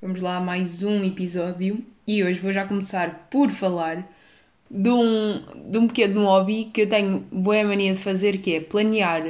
[0.00, 1.84] Vamos lá a mais um episódio.
[2.06, 4.08] E hoje vou já começar por falar
[4.70, 8.60] de um, de um pequeno hobby que eu tenho boa mania de fazer, que é
[8.60, 9.24] planear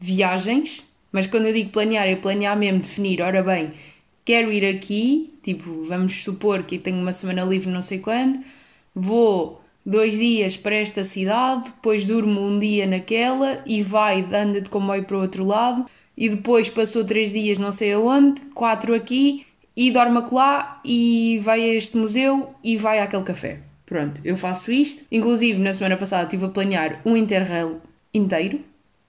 [0.00, 0.82] viagens,
[1.12, 3.74] mas quando eu digo planear, é planear mesmo, definir, ora bem,
[4.24, 8.42] quero ir aqui, tipo, vamos supor que tenho uma semana livre não sei quando,
[8.94, 14.70] vou dois dias para esta cidade, depois durmo um dia naquela e vai, anda de
[14.70, 15.84] comboio para o outro lado,
[16.16, 19.44] e depois passou três dias não sei aonde, quatro aqui,
[19.78, 23.60] e dorme lá e vai a este museu e vai àquele café.
[23.86, 25.04] Pronto, eu faço isto.
[25.10, 27.80] Inclusive, na semana passada estive a planear um Interrail
[28.12, 28.58] inteiro.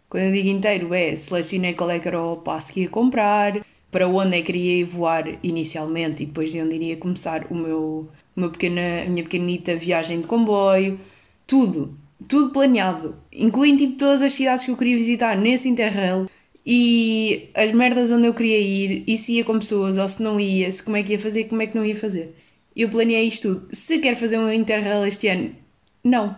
[0.08, 3.66] Quando eu digo inteiro, é selecionei qual é que era o passo que ia comprar,
[3.90, 8.08] para onde é que iria voar inicialmente e depois de onde iria começar o meu,
[8.36, 11.00] meu pequena, a minha pequenita viagem de comboio.
[11.48, 16.30] Tudo, tudo planeado, incluindo tipo, todas as cidades que eu queria visitar nesse Interrail
[16.72, 20.40] e as merdas onde eu queria ir, e se ia com pessoas ou se não
[20.40, 22.36] ia, se como é que ia fazer, como é que não ia fazer.
[22.76, 23.76] Eu planeei isto tudo.
[23.76, 25.56] Se quero fazer um Interrail este ano,
[26.04, 26.38] não.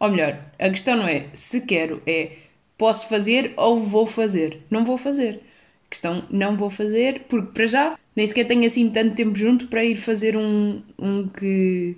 [0.00, 2.32] Ou melhor, a questão não é se quero, é
[2.76, 4.62] posso fazer ou vou fazer.
[4.68, 5.42] Não vou fazer.
[5.86, 9.68] A questão não vou fazer, porque para já nem sequer tenho assim tanto tempo junto
[9.68, 11.96] para ir fazer um, um que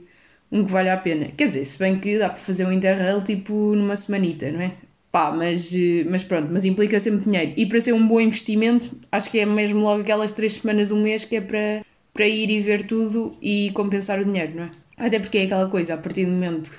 [0.52, 1.28] um que valha a pena.
[1.36, 4.72] Quer dizer, se bem que dá para fazer um Interrail tipo numa semanita, não é?
[5.12, 5.72] Pá, mas,
[6.08, 7.52] mas pronto, mas implica sempre dinheiro.
[7.56, 11.02] E para ser um bom investimento, acho que é mesmo logo aquelas três semanas, um
[11.02, 14.70] mês, que é para, para ir e ver tudo e compensar o dinheiro, não é?
[14.96, 16.70] Até porque é aquela coisa, a partir do momento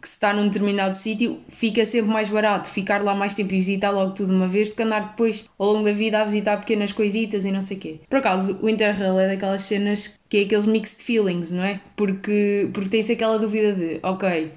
[0.00, 3.58] que se está num determinado sítio, fica sempre mais barato ficar lá mais tempo e
[3.58, 6.56] visitar logo tudo uma vez do que andar depois ao longo da vida a visitar
[6.56, 8.00] pequenas coisitas e não sei o quê.
[8.10, 11.80] Por acaso, o Interrail é daquelas cenas que é aqueles mixed feelings, não é?
[11.94, 14.50] Porque, porque tem-se aquela dúvida de, ok,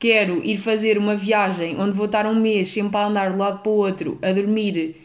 [0.00, 3.38] quero ir fazer uma viagem onde vou estar um mês sempre a andar de um
[3.38, 4.96] lado para o outro, a dormir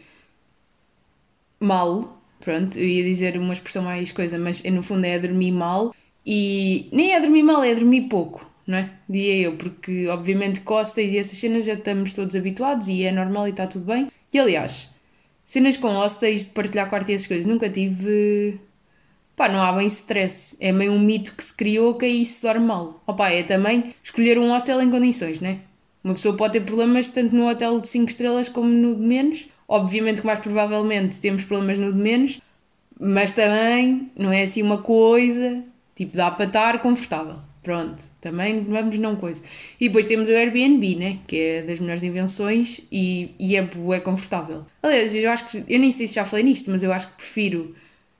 [1.60, 5.52] mal, pronto, eu ia dizer uma expressão mais coisa, mas no fundo é a dormir
[5.52, 5.94] mal,
[6.24, 8.90] e nem é a dormir mal, é a dormir pouco, não é?
[9.08, 13.46] Diria eu, porque obviamente costas e essas cenas já estamos todos habituados e é normal
[13.46, 14.10] e está tudo bem.
[14.32, 14.94] E aliás,
[15.44, 18.58] cenas com hostels de partilhar quarto e essas coisas, nunca tive
[19.36, 20.56] pá, não há bem stress.
[20.58, 23.02] É meio um mito que se criou que aí se dorme mal.
[23.06, 25.60] Opa, é também escolher um hostel em condições, né?
[26.02, 29.48] Uma pessoa pode ter problemas tanto no hotel de 5 estrelas como no de menos.
[29.68, 32.40] Obviamente que mais provavelmente temos problemas no de menos,
[32.98, 35.62] mas também não é assim uma coisa,
[35.94, 37.40] tipo, dá para estar confortável.
[37.60, 39.42] Pronto, também vamos não coisa.
[39.80, 41.18] E depois temos o Airbnb, né?
[41.26, 44.64] Que é das melhores invenções e, e é, é confortável.
[44.80, 47.14] Aliás, eu acho que, eu nem sei se já falei nisto, mas eu acho que
[47.14, 47.74] prefiro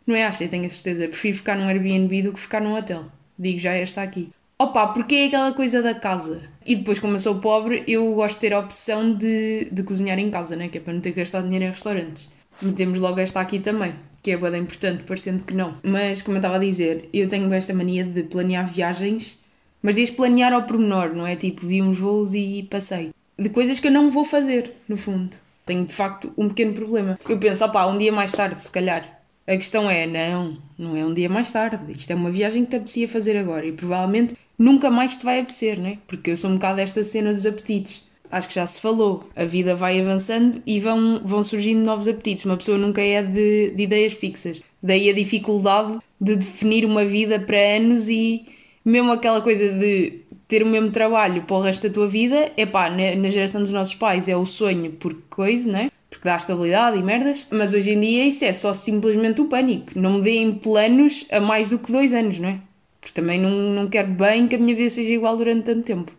[0.06, 1.08] não é acho, eu tenho a certeza.
[1.08, 3.06] Prefiro ficar num Airbnb do que ficar num hotel.
[3.38, 4.30] Digo já esta aqui.
[4.58, 6.42] Opa, porque é aquela coisa da casa.
[6.64, 10.18] E depois, como eu sou pobre, eu gosto de ter a opção de, de cozinhar
[10.18, 10.68] em casa, né?
[10.68, 12.30] Que é para não ter que gastar dinheiro em restaurantes.
[12.62, 15.76] Metemos logo esta aqui também, que é bem importante, parecendo que não.
[15.82, 19.38] Mas, como eu estava a dizer, eu tenho esta mania de planear viagens,
[19.82, 23.10] mas diz planear ao pormenor, não é tipo, vi uns voos e passei.
[23.38, 25.36] De coisas que eu não vou fazer, no fundo.
[25.66, 27.18] Tenho, de facto, um pequeno problema.
[27.28, 29.15] Eu penso, opá, um dia mais tarde, se calhar,
[29.46, 31.92] a questão é, não, não é um dia mais tarde.
[31.92, 35.38] Isto é uma viagem que te apetecia fazer agora e provavelmente nunca mais te vai
[35.38, 35.98] apetecer, né?
[36.06, 38.04] Porque eu sou um bocado desta cena dos apetites.
[38.30, 42.44] Acho que já se falou, a vida vai avançando e vão, vão surgindo novos apetites.
[42.44, 44.62] Uma pessoa nunca é de, de ideias fixas.
[44.82, 48.46] Daí a dificuldade de definir uma vida para anos e
[48.84, 52.64] mesmo aquela coisa de ter o mesmo trabalho para o resto da tua vida, é
[52.64, 55.90] pá, na, na geração dos nossos pais é o sonho por coisa, né?
[56.10, 59.98] Porque dá estabilidade e merdas, mas hoje em dia isso é só simplesmente o pânico.
[59.98, 62.60] Não me deem planos a mais do que dois anos, não é?
[63.00, 66.12] Porque também não, não quero bem que a minha vida seja igual durante tanto tempo.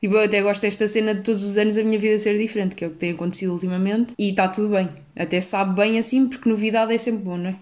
[0.00, 2.74] Tipo, eu até gosto desta cena de todos os anos a minha vida ser diferente,
[2.74, 4.88] que é o que tem acontecido ultimamente, e está tudo bem.
[5.16, 7.56] Até sabe bem assim, porque novidade é sempre bom, não é?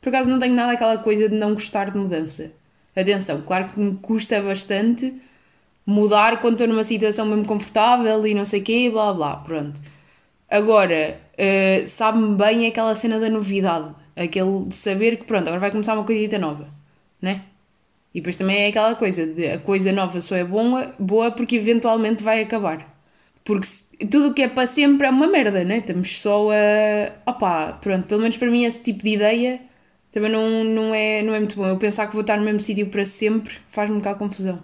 [0.00, 2.52] Por acaso não tenho nada aquela coisa de não gostar de mudança.
[2.94, 5.14] Atenção, claro que me custa bastante
[5.84, 9.80] mudar quando estou numa situação mesmo confortável e não sei o quê, blá blá, pronto.
[10.50, 15.70] Agora, uh, sabe-me bem aquela cena da novidade, aquele de saber que pronto, agora vai
[15.70, 16.68] começar uma coisita nova,
[17.20, 17.42] né?
[18.14, 21.56] E depois também é aquela coisa de a coisa nova só é boa, boa porque
[21.56, 22.94] eventualmente vai acabar.
[23.44, 25.78] Porque se, tudo o que é para sempre é uma merda, né?
[25.78, 27.30] Estamos só a.
[27.30, 29.60] opá, pronto, pelo menos para mim esse tipo de ideia
[30.16, 31.66] também não, não, é, não é muito bom.
[31.66, 34.62] Eu pensar que vou estar no mesmo sítio para sempre faz-me um bocado confusão.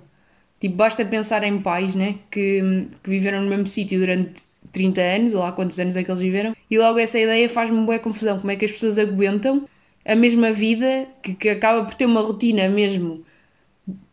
[0.58, 2.20] Tipo, basta pensar em pais, né?
[2.30, 4.42] Que, que viveram no mesmo sítio durante
[4.72, 7.76] 30 anos, ou lá quantos anos é que eles viveram, e logo essa ideia faz-me
[7.76, 8.38] uma boa confusão.
[8.40, 9.68] Como é que as pessoas aguentam
[10.04, 13.24] a mesma vida que, que acaba por ter uma rotina mesmo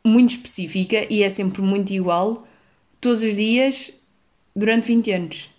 [0.06, 2.48] muito específica e é sempre muito igual
[3.02, 3.94] todos os dias
[4.56, 5.50] durante 20 anos.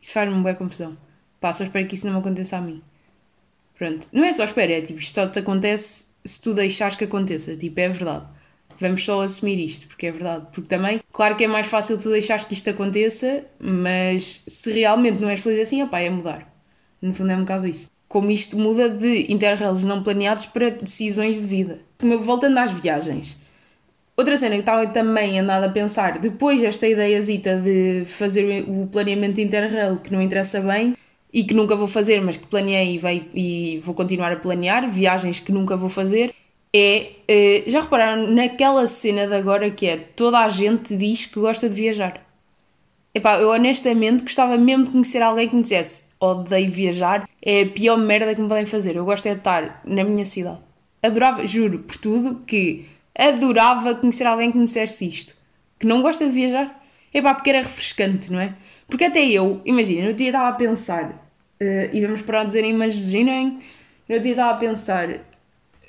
[0.00, 0.96] Isso faz-me uma boa confusão.
[1.40, 2.82] Pá, só espero que isso não me aconteça a mim.
[3.76, 7.04] Pronto, não é só espera, é tipo, isto só te acontece se tu deixares que
[7.04, 8.26] aconteça, tipo, é verdade.
[8.80, 10.46] Vamos só assumir isto, porque é verdade.
[10.52, 15.20] Porque também, claro que é mais fácil tu deixares que isto aconteça, mas se realmente
[15.20, 16.52] não és feliz assim, opá, é mudar.
[17.00, 17.90] No fundo é um bocado isso.
[18.08, 21.80] Como isto muda de interrails não planeados para decisões de vida.
[22.20, 23.36] Voltando às viagens.
[24.16, 29.40] Outra cena que estava também andado a pensar, depois desta ideiazita de fazer o planeamento
[29.40, 30.96] interrail que não interessa bem,
[31.32, 35.40] e que nunca vou fazer, mas que planeei e, e vou continuar a planear, viagens
[35.40, 36.34] que nunca vou fazer,
[36.74, 37.12] é.
[37.30, 41.68] Uh, já repararam naquela cena de agora que é toda a gente diz que gosta
[41.68, 42.26] de viajar?
[43.14, 47.66] Epá, eu honestamente gostava mesmo de conhecer alguém que me dissesse odeio viajar, é a
[47.66, 48.96] pior merda que me podem fazer.
[48.96, 50.58] Eu gosto é de estar na minha cidade.
[51.02, 52.86] Adorava, juro por tudo, que
[53.16, 55.34] adorava conhecer alguém que me dissesse isto.
[55.78, 56.82] Que não gosta de viajar.
[57.14, 58.54] Epá, porque era refrescante, não é?
[58.86, 62.64] Porque até eu, imagina, no dia estava a pensar, uh, e vamos parar de dizer
[62.64, 63.58] imaginem,
[64.08, 65.20] no dia estava a pensar,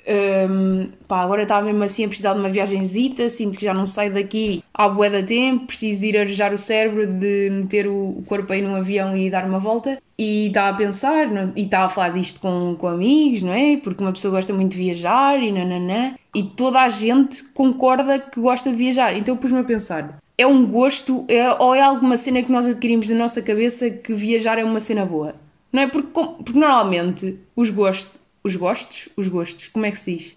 [0.08, 3.86] um, pá, agora estava mesmo assim a precisar de uma viagenzita, sinto que já não
[3.86, 8.18] saio daqui há bué da tempo, preciso de ir arejar o cérebro, de meter o,
[8.18, 9.98] o corpo aí num avião e dar uma volta.
[10.18, 13.76] E estava a pensar, e estava a falar disto com, com amigos, não é?
[13.78, 16.14] Porque uma pessoa gosta muito de viajar e nananã.
[16.34, 19.16] E toda a gente concorda que gosta de viajar.
[19.16, 23.08] Então pus-me a pensar, é um gosto é, ou é alguma cena que nós adquirimos
[23.10, 25.34] na nossa cabeça que viajar é uma cena boa?
[25.72, 25.86] Não é?
[25.86, 28.10] Porque, porque normalmente os gostos,
[28.42, 30.36] os gostos, os gostos, como é que se diz?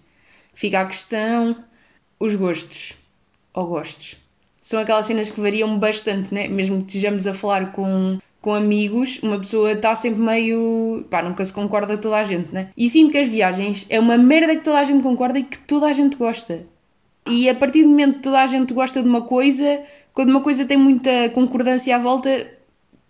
[0.52, 1.56] Fica a questão,
[2.18, 2.94] os gostos
[3.52, 4.16] ou gostos.
[4.60, 6.48] São aquelas cenas que variam bastante, né?
[6.48, 11.04] Mesmo que estejamos a falar com, com amigos, uma pessoa está sempre meio.
[11.10, 12.70] pá, nunca se concorda toda a gente, né?
[12.76, 15.58] E sim que as viagens é uma merda que toda a gente concorda e que
[15.58, 16.66] toda a gente gosta.
[17.28, 20.40] E a partir do momento que toda a gente gosta de uma coisa, quando uma
[20.40, 22.46] coisa tem muita concordância à volta,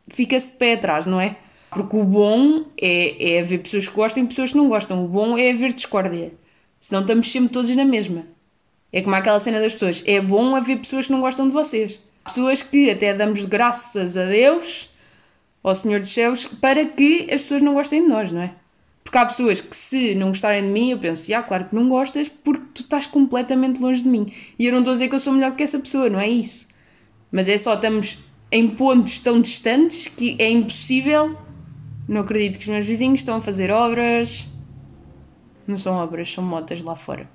[0.08, 1.36] fica-se de pé atrás, não é?
[1.74, 5.04] Porque o bom é, é haver pessoas que gostam e pessoas que não gostam.
[5.04, 6.32] O bom é haver discórdia.
[6.80, 8.26] Senão estamos sempre todos na mesma.
[8.92, 10.02] É como aquela cena das pessoas.
[10.06, 12.00] É bom haver pessoas que não gostam de vocês.
[12.24, 14.88] Pessoas que até damos graças a Deus,
[15.62, 18.54] ao Senhor dos Céus, para que as pessoas não gostem de nós, não é?
[19.02, 21.88] Porque há pessoas que, se não gostarem de mim, eu penso, ah, claro que não
[21.88, 24.26] gostas porque tu estás completamente longe de mim.
[24.58, 26.28] E eu não estou a dizer que eu sou melhor que essa pessoa, não é
[26.28, 26.68] isso.
[27.32, 28.18] Mas é só, estamos
[28.50, 31.36] em pontos tão distantes que é impossível.
[32.08, 34.46] Não acredito que os meus vizinhos estão a fazer obras.
[35.66, 37.28] Não são obras, são motas lá fora.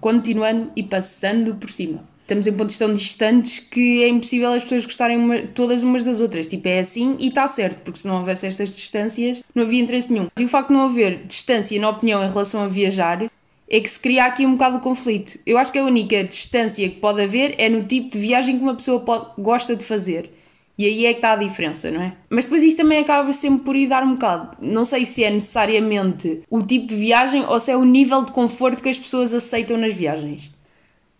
[0.00, 4.84] Continuando e passando por cima estamos em pontos tão distantes que é impossível as pessoas
[4.84, 6.46] gostarem uma, todas umas das outras.
[6.46, 10.12] Tipo, é assim e está certo, porque se não houvesse estas distâncias, não havia interesse
[10.12, 10.26] nenhum.
[10.36, 13.30] E o facto de não haver distância na opinião em relação a viajar
[13.68, 15.38] é que se cria aqui um bocado de conflito.
[15.46, 18.62] Eu acho que a única distância que pode haver é no tipo de viagem que
[18.62, 20.30] uma pessoa pode, gosta de fazer.
[20.78, 22.12] E aí é que está a diferença, não é?
[22.28, 24.56] Mas depois isto também acaba sempre por ir dar um bocado.
[24.60, 28.32] Não sei se é necessariamente o tipo de viagem ou se é o nível de
[28.32, 30.54] conforto que as pessoas aceitam nas viagens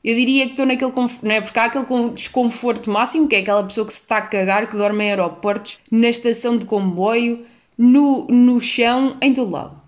[0.07, 1.41] eu diria que estou naquele conforto, não é?
[1.41, 4.77] Porque há aquele desconforto máximo, que é aquela pessoa que se está a cagar, que
[4.77, 7.45] dorme em aeroportos, na estação de comboio,
[7.77, 9.83] no, no chão, em todo lado.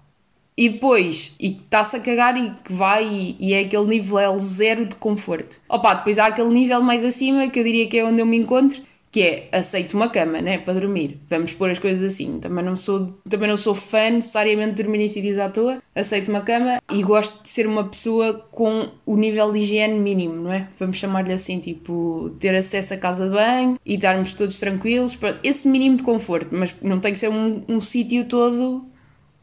[0.56, 4.36] E depois, e que está-se a cagar e que vai e, e, é aquele nível
[4.40, 5.60] zero de conforto.
[5.68, 8.36] Opa, depois há aquele nível mais acima que eu diria que é onde eu me
[8.36, 8.82] encontro,
[9.18, 11.18] que é aceito uma cama, né, para dormir.
[11.28, 12.38] Vamos pôr as coisas assim.
[12.38, 15.82] Também não sou, também não sou fã necessariamente de dormir em sítios à toa.
[15.92, 20.36] Aceito uma cama e gosto de ser uma pessoa com o nível de higiene mínimo,
[20.36, 20.68] não é?
[20.78, 25.16] Vamos chamar-lhe assim, tipo, ter acesso à casa de banho e estarmos todos tranquilos.
[25.16, 28.86] Pronto, esse mínimo de conforto, mas não tem que ser um, um sítio todo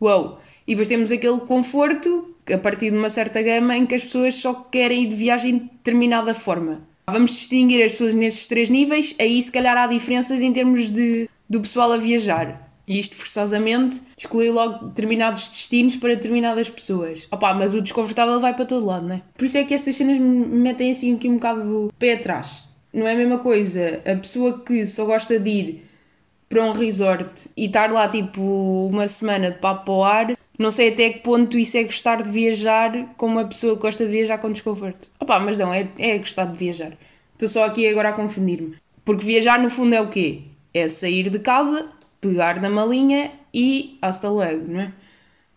[0.02, 0.42] uau.
[0.66, 4.36] E depois temos aquele conforto a partir de uma certa gama em que as pessoas
[4.36, 9.16] só querem ir de viagem de determinada forma Vamos distinguir as pessoas nestes três níveis,
[9.20, 12.66] aí se calhar há diferenças em termos de, do pessoal a viajar.
[12.88, 17.28] E isto forçosamente exclui logo determinados destinos para determinadas pessoas.
[17.32, 19.22] Opa, mas o desconfortável vai para todo lado, não é?
[19.36, 22.64] Por isso é que estas cenas me metem assim aqui um bocado do pé atrás.
[22.94, 25.86] Não é a mesma coisa a pessoa que só gosta de ir
[26.48, 28.42] para um resort e estar lá tipo
[28.88, 32.30] uma semana de papo ao ar não sei até que ponto isso é gostar de
[32.30, 35.10] viajar com uma pessoa que gosta de viajar com desconforto.
[35.26, 36.92] Opá, mas não, é, é gostar de viajar.
[37.34, 38.76] Estou só aqui agora a confundir-me.
[39.04, 40.44] Porque viajar no fundo é o quê?
[40.72, 41.90] É sair de casa,
[42.22, 44.94] pegar na malinha e hasta logo, não é?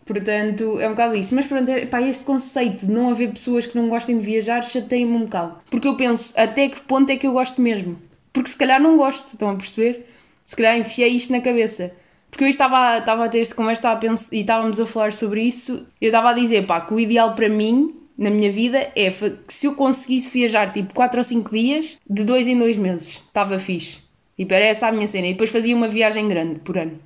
[0.06, 1.34] Portanto, é um bocado isso.
[1.34, 4.64] Mas pronto, é, pá, este conceito de não haver pessoas que não gostem de viajar
[4.64, 5.58] chateia-me um bocado.
[5.70, 7.98] Porque eu penso, até que ponto é que eu gosto mesmo?
[8.32, 10.08] Porque se calhar não gosto, estão a perceber?
[10.46, 11.92] Se calhar enfiei isto na cabeça.
[12.30, 15.86] Porque eu estava, estava a ter esta conversa pensar, e estávamos a falar sobre isso.
[16.00, 19.54] Eu estava a dizer, pá, que o ideal para mim, na minha vida, é que
[19.54, 23.58] se eu conseguisse viajar tipo 4 ou 5 dias, de 2 em 2 meses, estava
[23.60, 24.00] fixe.
[24.36, 25.28] E para essa a minha cena.
[25.28, 26.98] E depois fazia uma viagem grande por ano.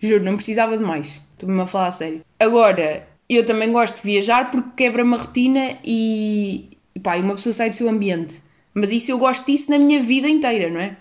[0.00, 1.22] Juro, não precisava de mais.
[1.32, 2.20] Estou-me a falar a sério.
[2.38, 7.52] Agora, eu também gosto de viajar porque quebra-me a rotina e, e pá, uma pessoa
[7.52, 8.42] sai do seu ambiente.
[8.74, 10.96] Mas isso eu gosto disso na minha vida inteira, não é?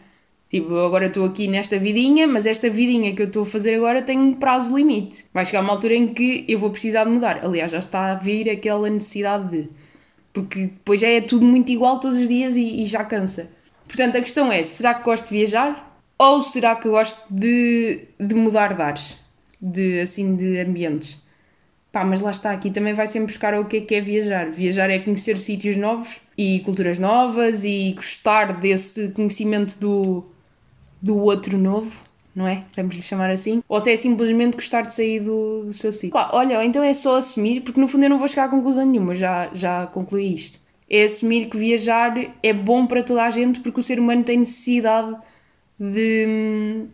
[0.56, 4.02] Tipo, agora estou aqui nesta vidinha, mas esta vidinha que eu estou a fazer agora
[4.02, 5.26] tem um prazo limite.
[5.34, 7.44] Vai chegar uma altura em que eu vou precisar de mudar.
[7.44, 9.70] Aliás, já está a vir aquela necessidade de.
[10.32, 13.50] Porque depois já é tudo muito igual todos os dias e, e já cansa.
[13.86, 16.00] Portanto, a questão é: será que gosto de viajar?
[16.18, 19.18] Ou será que gosto de, de mudar de ares?
[19.62, 21.22] De, assim, de ambientes?
[21.92, 24.50] Pá, mas lá está, aqui também vai sempre buscar o que é que é viajar.
[24.52, 30.26] Viajar é conhecer sítios novos e culturas novas e gostar desse conhecimento do,
[31.02, 32.00] do outro novo,
[32.36, 32.66] não é?
[32.76, 33.64] Vamos lhe chamar assim.
[33.68, 36.18] Ou se é simplesmente gostar de sair do, do seu sítio.
[36.32, 39.16] Olha, então é só assumir, porque no fundo eu não vou chegar a conclusão nenhuma,
[39.16, 40.60] já, já concluí isto.
[40.90, 44.38] É assumir que viajar é bom para toda a gente porque o ser humano tem
[44.38, 45.16] necessidade
[45.80, 46.86] de.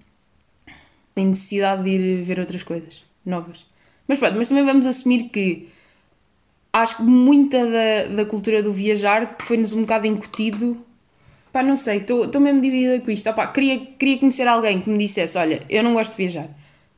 [1.13, 3.65] tem necessidade de ir ver outras coisas novas.
[4.07, 5.67] Mas pronto, mas também vamos assumir que
[6.71, 10.77] acho que muita da, da cultura do viajar foi-nos um bocado incutido
[11.51, 13.29] Pá, não sei, estou mesmo dividida com isto.
[13.29, 16.49] Opá, queria, queria conhecer alguém que me dissesse: Olha, eu não gosto de viajar.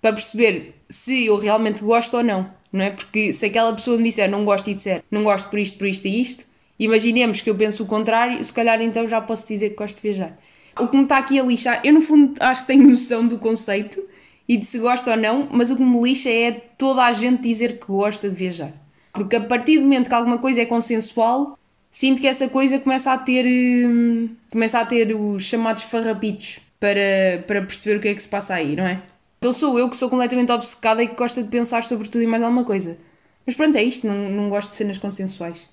[0.02, 2.92] Para perceber se eu realmente gosto ou não, não é?
[2.92, 5.88] Porque se aquela pessoa me disser não gosto e disser não gosto por isto, por
[5.88, 6.46] isto e isto,
[6.78, 10.02] imaginemos que eu penso o contrário, se calhar então já posso dizer que gosto de
[10.02, 10.38] viajar.
[10.80, 13.38] O que me está aqui a lixar, eu no fundo acho que tenho noção do
[13.38, 14.04] conceito
[14.48, 17.42] e de se gosto ou não, mas o que me lixa é toda a gente
[17.42, 18.74] dizer que gosta de viajar.
[19.14, 21.58] Porque a partir do momento que alguma coisa é consensual,
[21.94, 27.44] sinto que essa coisa começa a ter hum, começa a ter os chamados farrapitos para,
[27.48, 29.02] para perceber o que é que se passa aí, não é?
[29.38, 32.28] Então sou eu que sou completamente obcecada e que gosta de pensar sobre tudo e
[32.28, 32.98] mais alguma coisa.
[33.46, 35.70] Mas pronto, é isto, não, não gosto de cenas consensuais.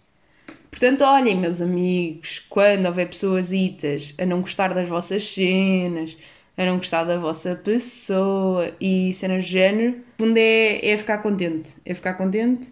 [0.71, 6.17] Portanto, olhem, meus amigos, quando houver pessoas itas a não gostar das vossas cenas,
[6.57, 11.19] a não gostar da vossa pessoa e cenas de género, o fundo é, é ficar
[11.19, 11.71] contente.
[11.85, 12.69] É ficar contente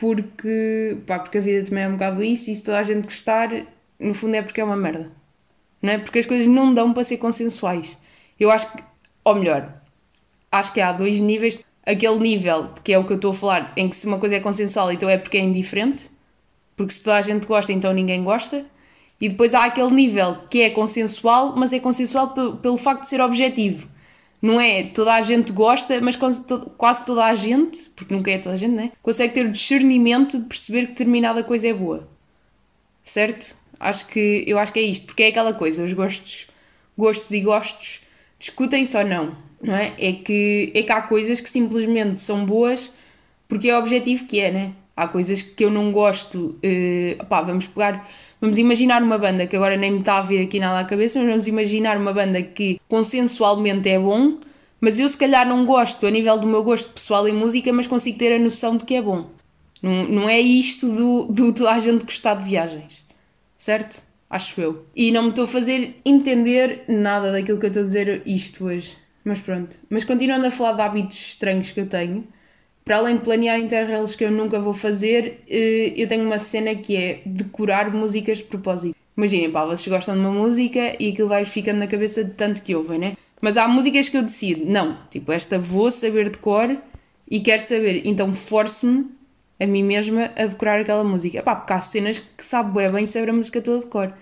[0.00, 3.04] porque, pá, porque a vida também é um bocado isso e se toda a gente
[3.04, 3.50] gostar,
[3.98, 5.12] no fundo é porque é uma merda.
[5.82, 5.98] Não é?
[5.98, 7.98] Porque as coisas não dão para ser consensuais.
[8.38, 8.82] Eu acho que,
[9.22, 9.74] ou melhor,
[10.50, 11.62] acho que há dois níveis.
[11.84, 14.36] Aquele nível, que é o que eu estou a falar, em que se uma coisa
[14.36, 16.10] é consensual, então é porque é indiferente,
[16.76, 18.64] porque se toda a gente gosta, então ninguém gosta.
[19.20, 22.28] E depois há aquele nível que é consensual, mas é consensual
[22.62, 23.86] pelo facto de ser objetivo
[24.40, 28.54] não é toda a gente gosta, mas quase toda a gente, porque nunca é toda
[28.54, 28.92] a gente, né?
[29.02, 32.08] Consegue ter o discernimento de perceber que determinada coisa é boa.
[33.04, 33.54] Certo?
[33.78, 36.48] Acho que eu acho que é isto, porque é aquela coisa, os gostos,
[36.96, 38.00] gostos e gostos
[38.38, 39.94] discutem-se ou não, não é?
[39.98, 42.92] É que é que há coisas que simplesmente são boas
[43.48, 44.72] porque é o objetivo que é, né?
[45.02, 48.06] Há coisas que eu não gosto, uh, pá, vamos pegar
[48.40, 51.18] Vamos imaginar uma banda que agora nem me está a vir aqui nada à cabeça,
[51.18, 54.34] mas vamos imaginar uma banda que consensualmente é bom,
[54.80, 57.86] mas eu se calhar não gosto a nível do meu gosto pessoal em música, mas
[57.86, 59.28] consigo ter a noção de que é bom.
[59.82, 63.04] Não, não é isto do, do toda a gente gostar de viagens,
[63.58, 64.02] certo?
[64.28, 64.86] Acho eu.
[64.96, 68.64] E não me estou a fazer entender nada daquilo que eu estou a dizer isto
[68.64, 68.96] hoje.
[69.22, 69.76] Mas pronto.
[69.90, 72.26] Mas continuando a falar de hábitos estranhos que eu tenho,
[72.90, 76.74] para além de planear interrails que eu nunca vou fazer, eh, eu tenho uma cena
[76.74, 78.96] que é decorar músicas de propósito.
[79.16, 82.60] Imaginem, pá, vocês gostam de uma música e aquilo vai ficando na cabeça de tanto
[82.60, 83.16] que ouvem, né?
[83.40, 86.76] Mas há músicas que eu decido, não, tipo, esta vou saber de cor
[87.30, 89.06] e quero saber, então forço-me
[89.60, 91.44] a mim mesma a decorar aquela música.
[91.44, 94.12] Pá, porque há cenas que sabe bem, bem saber a música toda de cor.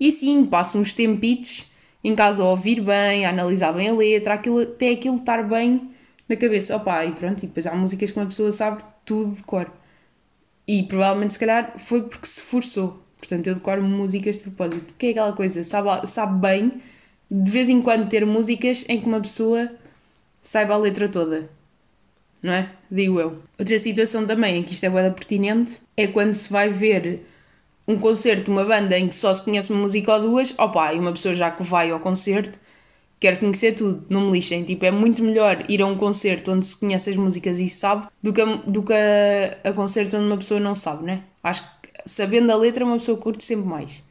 [0.00, 1.66] E sim, passo uns tempitos
[2.02, 5.92] em casa a ouvir bem, a analisar bem a letra, aquilo, até aquilo estar bem
[6.28, 6.76] na cabeça.
[6.76, 9.70] Opa, e pronto, e depois há músicas que uma pessoa sabe tudo de cor.
[10.66, 13.02] E provavelmente, se calhar, foi porque se forçou.
[13.18, 14.90] Portanto, eu decoro músicas de propósito.
[14.90, 15.64] O que é aquela coisa?
[15.64, 16.82] Sabe, sabe bem,
[17.30, 19.70] de vez em quando, ter músicas em que uma pessoa
[20.40, 21.48] saiba a letra toda.
[22.42, 22.70] Não é?
[22.90, 23.42] Digo eu.
[23.58, 27.26] Outra situação também em que isto é boeda pertinente é quando se vai ver
[27.88, 30.98] um concerto uma banda em que só se conhece uma música ou duas, opa, e
[30.98, 32.58] uma pessoa já que vai ao concerto
[33.24, 34.62] quero conhecer tudo, não me lixem.
[34.64, 38.06] Tipo, é muito melhor ir a um concerto onde se conhece as músicas e sabe
[38.22, 41.22] do que a, do que a, a concerto onde uma pessoa não sabe, né?
[41.42, 44.04] Acho que sabendo a letra uma pessoa curte sempre mais.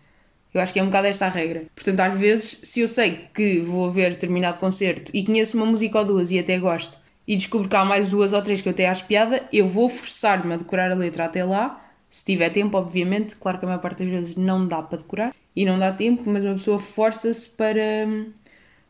[0.52, 1.66] Eu acho que é um bocado esta a regra.
[1.76, 6.00] Portanto, às vezes, se eu sei que vou ver determinado concerto e conheço uma música
[6.00, 8.74] ou duas e até gosto, e descubro que há mais duas ou três que eu
[8.74, 11.86] até acho piada, eu vou forçar-me a decorar a letra até lá.
[12.10, 15.36] Se tiver tempo, obviamente, claro que a maior parte das vezes não dá para decorar
[15.56, 18.08] e não dá tempo, mas uma pessoa força-se para,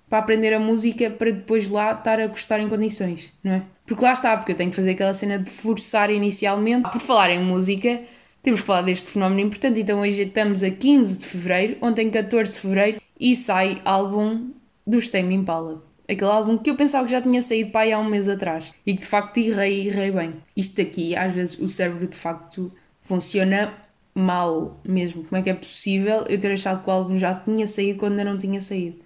[0.10, 3.64] para aprender a música para depois lá estar a gostar em condições, não é?
[3.86, 6.90] Porque lá está, porque eu tenho que fazer aquela cena de forçar inicialmente.
[6.90, 8.02] Por falar em música,
[8.42, 9.80] temos que falar deste fenómeno importante.
[9.80, 14.52] Então hoje estamos a 15 de fevereiro, ontem 14 de fevereiro, e sai álbum
[14.86, 15.84] dos Tame Impala.
[16.08, 18.74] Aquele álbum que eu pensava que já tinha saído para aí há um mês atrás
[18.86, 20.36] e que de facto errei errei bem.
[20.56, 23.74] Isto aqui, às vezes, o cérebro de facto funciona
[24.14, 25.24] mal mesmo.
[25.24, 28.20] Como é que é possível eu ter achado que o álbum já tinha saído quando
[28.20, 29.03] ainda não tinha saído?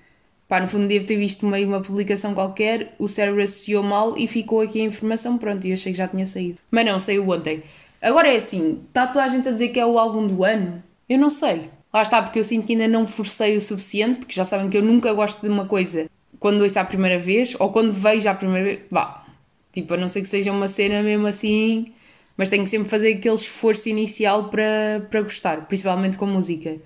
[0.47, 4.27] Pá, no fundo devo ter visto meio uma publicação qualquer, o cérebro associou mal e
[4.27, 6.57] ficou aqui a informação, pronto, e eu achei que já tinha saído.
[6.71, 7.63] Mas não, saiu ontem.
[8.01, 10.81] Agora é assim, está toda a gente a dizer que é o álbum do ano?
[11.09, 11.69] Eu não sei.
[11.93, 14.77] Lá está, porque eu sinto que ainda não forcei o suficiente, porque já sabem que
[14.77, 18.33] eu nunca gosto de uma coisa quando ouço a primeira vez, ou quando vejo a
[18.33, 19.25] primeira vez, vá.
[19.73, 21.87] Tipo, a não ser que seja uma cena mesmo assim,
[22.37, 26.77] mas tenho que sempre fazer aquele esforço inicial para, para gostar, principalmente com música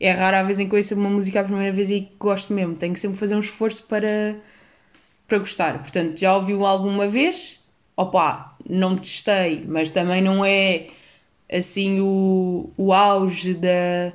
[0.00, 2.76] é rara a vez em que ouço uma música a primeira vez e gosto mesmo.
[2.76, 4.36] Tenho que sempre fazer um esforço para,
[5.26, 5.78] para gostar.
[5.78, 7.64] Portanto, já ouvi o álbum uma vez,
[7.96, 10.88] opá, não testei, mas também não é
[11.50, 14.12] assim o, o auge da,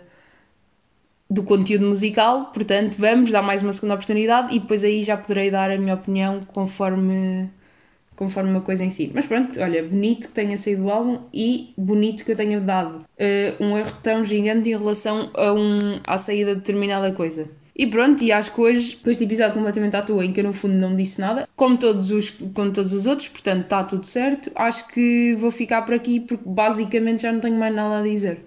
[1.30, 2.48] do conteúdo musical.
[2.54, 5.96] Portanto, vamos dar mais uma segunda oportunidade e depois aí já poderei dar a minha
[5.96, 7.50] opinião conforme
[8.22, 9.12] conforme uma coisa em si.
[9.16, 12.98] Mas pronto, olha, bonito que tenha saído o álbum e bonito que eu tenha dado
[12.98, 17.50] uh, um erro tão gigante em relação a um, à saída de determinada coisa.
[17.76, 20.44] E pronto, e acho que hoje, com este episódio completamente à toa, em que eu
[20.44, 24.06] no fundo não disse nada, como todos os, como todos os outros, portanto está tudo
[24.06, 28.04] certo, acho que vou ficar por aqui porque basicamente já não tenho mais nada a
[28.04, 28.46] dizer.